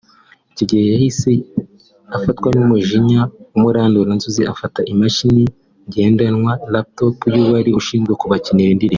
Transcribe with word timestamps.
Icyo 0.51 0.63
gihe 0.69 0.83
yahise 0.93 1.31
afatwa 2.15 2.47
n’umujinya 2.55 3.21
w’umuranduranzuzi 3.51 4.41
afata 4.53 4.79
imashini 4.91 5.43
igendanwa 5.87 6.51
(lap 6.73 6.87
top) 6.97 7.17
y’uwari 7.33 7.71
ushinzwe 7.79 8.13
kubakinira 8.21 8.71
indirimbo 8.73 8.89